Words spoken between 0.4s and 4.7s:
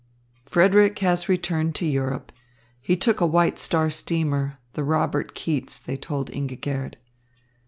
"Frederick has returned to Europe. He took a White Star steamer,